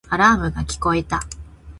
[0.09, 1.19] アラームが聞こえた